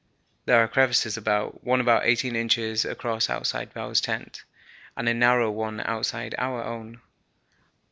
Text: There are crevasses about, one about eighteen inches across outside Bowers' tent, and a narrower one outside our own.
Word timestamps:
There 0.45 0.59
are 0.63 0.67
crevasses 0.67 1.15
about, 1.15 1.63
one 1.63 1.79
about 1.79 2.07
eighteen 2.07 2.35
inches 2.35 2.85
across 2.85 3.29
outside 3.29 3.71
Bowers' 3.71 4.01
tent, 4.01 4.43
and 4.97 5.07
a 5.07 5.13
narrower 5.13 5.51
one 5.51 5.79
outside 5.81 6.33
our 6.39 6.63
own. 6.63 7.01